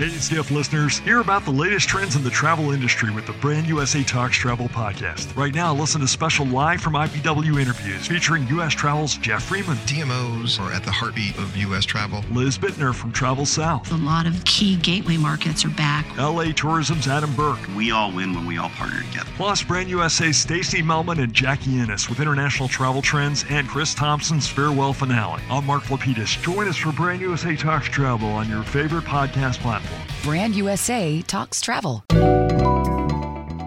Hey, 0.00 0.08
Skift 0.08 0.50
listeners, 0.50 0.98
hear 1.00 1.20
about 1.20 1.44
the 1.44 1.50
latest 1.50 1.86
trends 1.86 2.16
in 2.16 2.24
the 2.24 2.30
travel 2.30 2.70
industry 2.70 3.10
with 3.10 3.26
the 3.26 3.34
Brand 3.34 3.66
USA 3.66 4.02
Talks 4.02 4.34
Travel 4.34 4.66
podcast. 4.70 5.36
Right 5.36 5.54
now, 5.54 5.74
listen 5.74 6.00
to 6.00 6.08
special 6.08 6.46
live 6.46 6.80
from 6.80 6.94
IPW 6.94 7.60
interviews 7.60 8.06
featuring 8.06 8.48
U.S. 8.48 8.72
Travel's 8.72 9.18
Jeff 9.18 9.42
Freeman. 9.42 9.76
DMOs 9.84 10.58
are 10.58 10.72
at 10.72 10.84
the 10.84 10.90
heartbeat 10.90 11.36
of 11.36 11.54
U.S. 11.54 11.84
travel. 11.84 12.24
Liz 12.30 12.56
Bittner 12.56 12.94
from 12.94 13.12
Travel 13.12 13.44
South. 13.44 13.92
A 13.92 13.96
lot 13.96 14.26
of 14.26 14.42
key 14.46 14.76
gateway 14.76 15.18
markets 15.18 15.66
are 15.66 15.70
back. 15.70 16.06
LA 16.16 16.44
Tourism's 16.44 17.06
Adam 17.06 17.34
Burke. 17.34 17.60
We 17.76 17.90
all 17.90 18.10
win 18.10 18.32
when 18.32 18.46
we 18.46 18.56
all 18.56 18.70
partner 18.70 19.02
together. 19.02 19.30
Plus, 19.36 19.62
Brand 19.62 19.90
USA's 19.90 20.38
Stacy 20.38 20.80
Melman 20.82 21.22
and 21.22 21.34
Jackie 21.34 21.78
Ennis 21.78 22.08
with 22.08 22.20
international 22.20 22.68
travel 22.68 23.02
trends 23.02 23.44
and 23.50 23.68
Chris 23.68 23.92
Thompson's 23.94 24.48
farewell 24.48 24.94
finale. 24.94 25.42
I'm 25.50 25.66
Mark 25.66 25.82
Lapidus. 25.90 26.42
Join 26.42 26.68
us 26.68 26.78
for 26.78 26.90
Brand 26.90 27.20
USA 27.20 27.54
Talks 27.54 27.90
Travel 27.90 28.30
on 28.30 28.48
your 28.48 28.62
favorite 28.62 29.04
podcast 29.04 29.58
platform. 29.58 29.89
Brand 30.22 30.54
USA 30.54 31.22
talks 31.22 31.60
travel. 31.60 32.04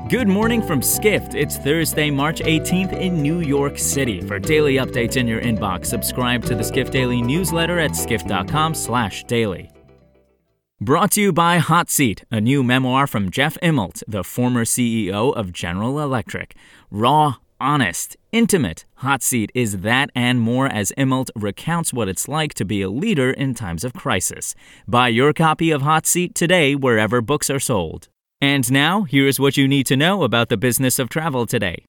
Good 0.10 0.28
morning 0.28 0.62
from 0.62 0.84
Skift. 0.84 1.34
It's 1.34 1.58
Thursday, 1.58 2.12
March 2.12 2.40
18th 2.42 2.94
in 2.94 3.22
New 3.22 3.40
York 3.40 3.80
City. 3.80 4.22
For 4.22 4.38
daily 4.38 4.76
updates 4.76 5.18
in 5.18 5.28
your 5.28 5.42
inbox, 5.42 5.88
subscribe 5.88 6.46
to 6.46 6.54
the 6.54 6.64
Skift 6.64 6.92
Daily 6.92 7.22
newsletter 7.22 7.80
at 7.80 7.96
skift.com/daily. 7.96 9.72
Brought 10.80 11.12
to 11.12 11.22
you 11.22 11.34
by 11.34 11.60
Hot 11.60 11.90
Seat, 11.90 12.26
a 12.30 12.42
new 12.42 12.62
memoir 12.62 13.08
from 13.08 13.32
Jeff 13.32 13.58
Immelt, 13.64 14.04
the 14.08 14.24
former 14.24 14.66
CEO 14.66 15.32
of 15.34 15.54
General 15.54 16.00
Electric. 16.00 16.56
Raw, 16.92 17.38
honest, 17.64 18.18
intimate. 18.34 18.86
Hot 18.96 19.24
Seat 19.24 19.52
is 19.56 19.80
that 19.80 20.12
and 20.14 20.42
more 20.42 20.68
as 20.68 20.92
Immelt 20.98 21.32
recounts 21.36 21.94
what 21.94 22.10
it's 22.10 22.28
like 22.28 22.54
to 22.56 22.66
be 22.66 22.82
a 22.82 22.90
leader 22.90 23.32
in 23.32 23.56
times 23.56 23.84
of 23.84 23.94
crisis. 23.94 24.54
Buy 24.88 25.08
your 25.08 25.34
copy 25.34 25.72
of 25.72 25.82
Hot 25.82 26.06
Seat 26.06 26.36
today 26.36 26.76
wherever 26.76 27.22
books 27.22 27.50
are 27.50 27.60
sold. 27.60 28.10
And 28.42 28.70
now, 28.70 29.04
here's 29.04 29.40
what 29.40 29.56
you 29.56 29.68
need 29.68 29.86
to 29.86 29.96
know 29.96 30.24
about 30.24 30.50
the 30.50 30.58
business 30.58 31.00
of 31.00 31.08
travel 31.08 31.46
today. 31.46 31.86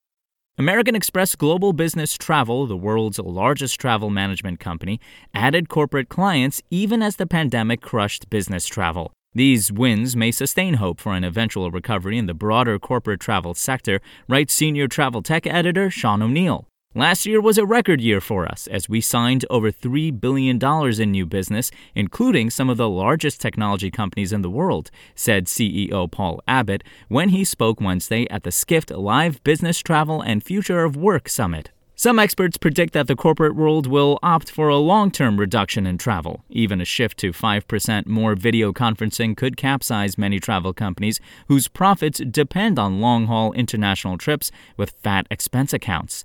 American 0.56 0.94
Express 0.94 1.34
Global 1.34 1.72
Business 1.72 2.16
Travel, 2.16 2.68
the 2.68 2.76
world's 2.76 3.18
largest 3.18 3.80
travel 3.80 4.08
management 4.08 4.60
company, 4.60 5.00
added 5.34 5.68
corporate 5.68 6.08
clients 6.08 6.62
even 6.70 7.02
as 7.02 7.16
the 7.16 7.26
pandemic 7.26 7.82
crushed 7.82 8.30
business 8.30 8.64
travel. 8.66 9.12
These 9.36 9.72
wins 9.72 10.14
may 10.14 10.30
sustain 10.30 10.74
hope 10.74 11.00
for 11.00 11.12
an 11.12 11.24
eventual 11.24 11.72
recovery 11.72 12.18
in 12.18 12.26
the 12.26 12.34
broader 12.34 12.78
corporate 12.78 13.18
travel 13.18 13.52
sector, 13.54 14.00
writes 14.28 14.54
senior 14.54 14.86
travel 14.86 15.22
tech 15.22 15.44
editor 15.44 15.90
Sean 15.90 16.22
O'Neill. 16.22 16.68
Last 16.94 17.26
year 17.26 17.40
was 17.40 17.58
a 17.58 17.66
record 17.66 18.00
year 18.00 18.20
for 18.20 18.46
us 18.46 18.68
as 18.68 18.88
we 18.88 19.00
signed 19.00 19.44
over 19.50 19.72
$3 19.72 20.20
billion 20.20 20.60
in 21.02 21.10
new 21.10 21.26
business, 21.26 21.72
including 21.96 22.48
some 22.48 22.70
of 22.70 22.76
the 22.76 22.88
largest 22.88 23.40
technology 23.40 23.90
companies 23.90 24.32
in 24.32 24.42
the 24.42 24.50
world, 24.50 24.92
said 25.16 25.46
CEO 25.46 26.08
Paul 26.08 26.40
Abbott 26.46 26.84
when 27.08 27.30
he 27.30 27.44
spoke 27.44 27.80
Wednesday 27.80 28.28
at 28.30 28.44
the 28.44 28.52
Skift 28.52 28.92
Live 28.92 29.42
Business 29.42 29.80
Travel 29.80 30.20
and 30.20 30.44
Future 30.44 30.84
of 30.84 30.94
Work 30.94 31.28
Summit. 31.28 31.72
Some 31.96 32.18
experts 32.18 32.56
predict 32.56 32.92
that 32.94 33.06
the 33.06 33.14
corporate 33.14 33.54
world 33.54 33.86
will 33.86 34.18
opt 34.20 34.50
for 34.50 34.68
a 34.68 34.78
long 34.78 35.12
term 35.12 35.38
reduction 35.38 35.86
in 35.86 35.96
travel. 35.96 36.44
Even 36.50 36.80
a 36.80 36.84
shift 36.84 37.18
to 37.18 37.30
5% 37.30 38.06
more 38.06 38.34
video 38.34 38.72
conferencing 38.72 39.36
could 39.36 39.56
capsize 39.56 40.18
many 40.18 40.40
travel 40.40 40.72
companies 40.72 41.20
whose 41.46 41.68
profits 41.68 42.18
depend 42.18 42.80
on 42.80 43.00
long 43.00 43.26
haul 43.26 43.52
international 43.52 44.18
trips 44.18 44.50
with 44.76 44.94
fat 45.02 45.28
expense 45.30 45.72
accounts. 45.72 46.24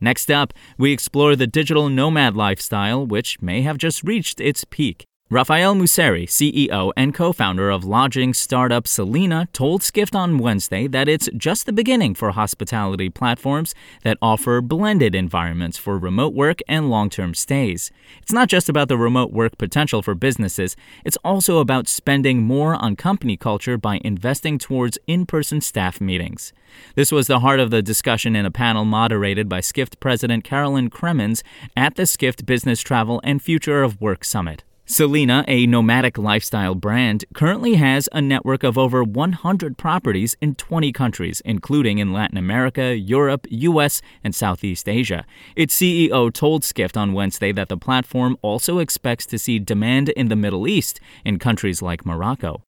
Next 0.00 0.30
up, 0.30 0.54
we 0.78 0.90
explore 0.90 1.36
the 1.36 1.46
digital 1.46 1.90
nomad 1.90 2.34
lifestyle, 2.34 3.06
which 3.06 3.42
may 3.42 3.60
have 3.60 3.76
just 3.76 4.02
reached 4.04 4.40
its 4.40 4.64
peak. 4.64 5.04
Rafael 5.34 5.74
Museri, 5.74 6.28
CEO 6.28 6.92
and 6.96 7.12
co 7.12 7.32
founder 7.32 7.68
of 7.68 7.82
lodging 7.82 8.32
startup 8.32 8.86
Selina, 8.86 9.48
told 9.52 9.82
Skift 9.82 10.14
on 10.14 10.38
Wednesday 10.38 10.86
that 10.86 11.08
it's 11.08 11.28
just 11.36 11.66
the 11.66 11.72
beginning 11.72 12.14
for 12.14 12.30
hospitality 12.30 13.10
platforms 13.10 13.74
that 14.04 14.16
offer 14.22 14.60
blended 14.60 15.12
environments 15.12 15.76
for 15.76 15.98
remote 15.98 16.34
work 16.34 16.60
and 16.68 16.88
long 16.88 17.10
term 17.10 17.34
stays. 17.34 17.90
It's 18.22 18.32
not 18.32 18.48
just 18.48 18.68
about 18.68 18.86
the 18.86 18.96
remote 18.96 19.32
work 19.32 19.58
potential 19.58 20.02
for 20.02 20.14
businesses, 20.14 20.76
it's 21.04 21.18
also 21.24 21.58
about 21.58 21.88
spending 21.88 22.44
more 22.44 22.76
on 22.76 22.94
company 22.94 23.36
culture 23.36 23.76
by 23.76 24.00
investing 24.04 24.56
towards 24.56 25.00
in 25.08 25.26
person 25.26 25.60
staff 25.60 26.00
meetings. 26.00 26.52
This 26.94 27.10
was 27.10 27.26
the 27.26 27.40
heart 27.40 27.58
of 27.58 27.72
the 27.72 27.82
discussion 27.82 28.36
in 28.36 28.46
a 28.46 28.52
panel 28.52 28.84
moderated 28.84 29.48
by 29.48 29.62
Skift 29.62 29.98
President 29.98 30.44
Carolyn 30.44 30.90
Kremins 30.90 31.42
at 31.76 31.96
the 31.96 32.06
Skift 32.06 32.46
Business 32.46 32.82
Travel 32.82 33.20
and 33.24 33.42
Future 33.42 33.82
of 33.82 34.00
Work 34.00 34.24
Summit. 34.24 34.62
Selina, 34.86 35.46
a 35.48 35.66
nomadic 35.66 36.18
lifestyle 36.18 36.74
brand, 36.74 37.24
currently 37.32 37.76
has 37.76 38.06
a 38.12 38.20
network 38.20 38.62
of 38.62 38.76
over 38.76 39.02
100 39.02 39.78
properties 39.78 40.36
in 40.42 40.54
20 40.56 40.92
countries, 40.92 41.40
including 41.46 41.96
in 41.96 42.12
Latin 42.12 42.36
America, 42.36 42.94
Europe, 42.94 43.46
US, 43.48 44.02
and 44.22 44.34
Southeast 44.34 44.86
Asia. 44.86 45.24
Its 45.56 45.74
CEO 45.74 46.30
told 46.30 46.64
Skift 46.64 46.98
on 46.98 47.14
Wednesday 47.14 47.50
that 47.50 47.70
the 47.70 47.78
platform 47.78 48.36
also 48.42 48.78
expects 48.78 49.24
to 49.24 49.38
see 49.38 49.58
demand 49.58 50.10
in 50.10 50.28
the 50.28 50.36
Middle 50.36 50.68
East, 50.68 51.00
in 51.24 51.38
countries 51.38 51.80
like 51.80 52.04
Morocco. 52.04 52.62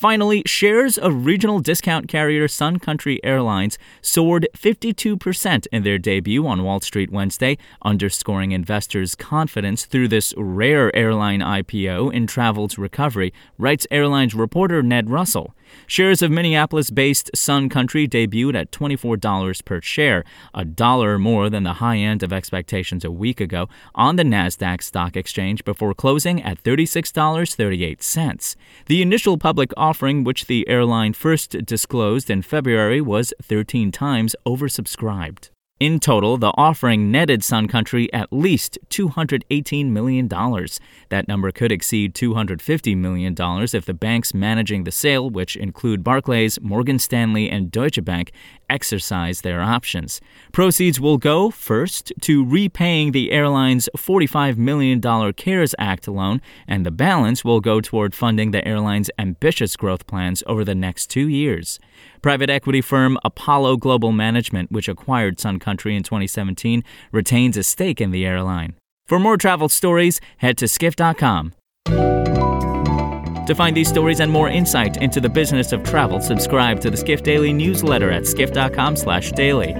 Finally, 0.00 0.42
shares 0.46 0.96
of 0.96 1.26
regional 1.26 1.58
discount 1.58 2.08
carrier 2.08 2.48
Sun 2.48 2.78
Country 2.78 3.22
Airlines 3.22 3.76
soared 4.00 4.48
52% 4.56 5.66
in 5.70 5.82
their 5.82 5.98
debut 5.98 6.46
on 6.46 6.62
Wall 6.62 6.80
Street 6.80 7.12
Wednesday, 7.12 7.58
underscoring 7.82 8.52
investors' 8.52 9.14
confidence 9.14 9.84
through 9.84 10.08
this 10.08 10.32
rare 10.38 10.90
airline 10.96 11.40
IPO 11.40 12.14
in 12.14 12.26
travel's 12.26 12.78
recovery, 12.78 13.30
writes 13.58 13.86
airlines 13.90 14.34
reporter 14.34 14.82
Ned 14.82 15.10
Russell. 15.10 15.54
Shares 15.86 16.22
of 16.22 16.30
Minneapolis 16.30 16.90
based 16.90 17.30
Sun 17.34 17.68
Country 17.68 18.06
debuted 18.08 18.54
at 18.54 18.70
$24 18.70 19.64
per 19.64 19.80
share, 19.80 20.24
a 20.54 20.64
dollar 20.64 21.18
more 21.18 21.50
than 21.50 21.64
the 21.64 21.74
high 21.74 21.98
end 21.98 22.22
of 22.22 22.32
expectations 22.32 23.04
a 23.04 23.10
week 23.10 23.40
ago, 23.40 23.68
on 23.94 24.16
the 24.16 24.22
NASDAQ 24.22 24.82
stock 24.82 25.16
exchange 25.16 25.64
before 25.64 25.94
closing 25.94 26.42
at 26.42 26.62
$36.38. 26.62 28.56
The 28.86 29.02
initial 29.02 29.38
public 29.38 29.72
offering, 29.76 30.24
which 30.24 30.46
the 30.46 30.68
airline 30.68 31.12
first 31.12 31.64
disclosed 31.64 32.30
in 32.30 32.42
February, 32.42 33.00
was 33.00 33.34
13 33.42 33.92
times 33.92 34.34
oversubscribed. 34.46 35.50
In 35.80 35.98
total, 35.98 36.36
the 36.36 36.52
offering 36.58 37.10
netted 37.10 37.42
Sun 37.42 37.68
Country 37.68 38.12
at 38.12 38.30
least 38.30 38.78
$218 38.90 39.86
million. 39.86 40.28
That 40.28 41.26
number 41.26 41.50
could 41.52 41.72
exceed 41.72 42.14
$250 42.14 42.94
million 42.98 43.34
if 43.34 43.86
the 43.86 43.94
banks 43.94 44.34
managing 44.34 44.84
the 44.84 44.92
sale, 44.92 45.30
which 45.30 45.56
include 45.56 46.04
Barclays, 46.04 46.60
Morgan 46.60 46.98
Stanley, 46.98 47.48
and 47.48 47.72
Deutsche 47.72 48.04
Bank, 48.04 48.30
exercise 48.68 49.40
their 49.40 49.62
options. 49.62 50.20
Proceeds 50.52 51.00
will 51.00 51.16
go, 51.16 51.50
first, 51.50 52.12
to 52.20 52.44
repaying 52.44 53.12
the 53.12 53.32
airline's 53.32 53.88
$45 53.96 54.58
million 54.58 55.00
CARES 55.32 55.74
Act 55.78 56.06
loan, 56.06 56.42
and 56.68 56.84
the 56.84 56.90
balance 56.90 57.42
will 57.42 57.60
go 57.60 57.80
toward 57.80 58.14
funding 58.14 58.50
the 58.50 58.68
airline's 58.68 59.10
ambitious 59.18 59.76
growth 59.76 60.06
plans 60.06 60.42
over 60.46 60.62
the 60.62 60.74
next 60.74 61.06
two 61.06 61.26
years. 61.26 61.80
Private 62.20 62.50
equity 62.50 62.82
firm 62.82 63.16
Apollo 63.24 63.78
Global 63.78 64.12
Management, 64.12 64.70
which 64.70 64.86
acquired 64.86 65.40
Sun 65.40 65.58
Country 65.58 65.69
in 65.70 66.02
2017, 66.02 66.82
retains 67.12 67.56
a 67.56 67.62
stake 67.62 68.00
in 68.00 68.10
the 68.10 68.26
airline. 68.26 68.74
For 69.06 69.18
more 69.18 69.36
travel 69.36 69.68
stories, 69.68 70.20
head 70.38 70.56
to 70.58 70.68
skift.com. 70.68 71.54
To 71.86 73.54
find 73.56 73.76
these 73.76 73.88
stories 73.88 74.20
and 74.20 74.30
more 74.30 74.48
insight 74.48 74.98
into 74.98 75.20
the 75.20 75.28
business 75.28 75.72
of 75.72 75.82
travel, 75.82 76.20
subscribe 76.20 76.80
to 76.82 76.90
the 76.90 76.96
Skift 76.96 77.24
Daily 77.24 77.52
newsletter 77.52 78.10
at 78.10 78.26
skift.com/daily. 78.26 79.74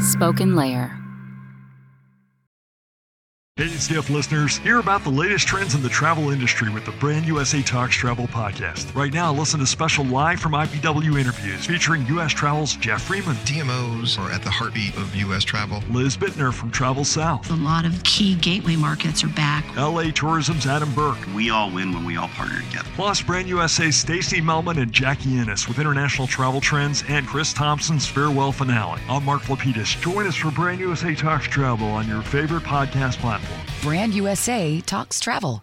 Spoken 0.00 0.56
Layer. 0.56 1.03
Hey, 3.64 3.70
Skift 3.70 4.10
listeners, 4.10 4.58
hear 4.58 4.78
about 4.78 5.04
the 5.04 5.10
latest 5.10 5.48
trends 5.48 5.74
in 5.74 5.80
the 5.80 5.88
travel 5.88 6.28
industry 6.28 6.70
with 6.70 6.84
the 6.84 6.92
Brand 6.92 7.24
USA 7.24 7.62
Talks 7.62 7.96
Travel 7.96 8.26
podcast. 8.26 8.94
Right 8.94 9.10
now, 9.10 9.32
listen 9.32 9.58
to 9.60 9.66
special 9.66 10.04
live 10.04 10.38
from 10.38 10.52
IPW 10.52 11.18
interviews 11.18 11.64
featuring 11.64 12.04
U.S. 12.08 12.32
Travel's 12.32 12.76
Jeff 12.76 13.04
Freeman. 13.04 13.36
DMOs 13.36 14.18
are 14.18 14.30
at 14.30 14.42
the 14.42 14.50
heartbeat 14.50 14.94
of 14.98 15.14
U.S. 15.14 15.44
travel. 15.44 15.82
Liz 15.88 16.14
Bittner 16.14 16.52
from 16.52 16.72
Travel 16.72 17.06
South. 17.06 17.50
A 17.50 17.54
lot 17.54 17.86
of 17.86 18.02
key 18.04 18.34
gateway 18.34 18.76
markets 18.76 19.24
are 19.24 19.28
back. 19.28 19.64
LA 19.78 20.10
Tourism's 20.10 20.66
Adam 20.66 20.92
Burke. 20.94 21.26
We 21.34 21.48
all 21.48 21.70
win 21.70 21.94
when 21.94 22.04
we 22.04 22.18
all 22.18 22.28
partner 22.28 22.60
together. 22.68 22.90
Plus, 22.96 23.22
Brand 23.22 23.48
USA's 23.48 23.96
Stacy 23.96 24.42
Melman 24.42 24.76
and 24.76 24.92
Jackie 24.92 25.38
Ennis 25.38 25.68
with 25.68 25.78
international 25.78 26.26
travel 26.26 26.60
trends 26.60 27.02
and 27.08 27.26
Chris 27.26 27.54
Thompson's 27.54 28.06
farewell 28.06 28.52
finale. 28.52 29.00
I'm 29.08 29.24
Mark 29.24 29.44
Lapidus. 29.44 29.98
Join 30.02 30.26
us 30.26 30.36
for 30.36 30.50
Brand 30.50 30.80
USA 30.80 31.14
Talks 31.14 31.46
Travel 31.46 31.88
on 31.88 32.06
your 32.06 32.20
favorite 32.20 32.64
podcast 32.64 33.16
platform. 33.16 33.53
Brand 33.82 34.14
USA 34.14 34.80
talks 34.80 35.20
travel. 35.20 35.62